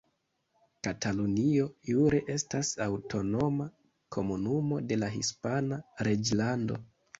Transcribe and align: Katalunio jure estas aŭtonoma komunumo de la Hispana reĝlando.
Katalunio 0.85 1.67
jure 1.89 2.21
estas 2.37 2.71
aŭtonoma 2.87 3.69
komunumo 4.17 4.83
de 4.91 5.01
la 5.05 5.13
Hispana 5.19 5.81
reĝlando. 6.11 6.83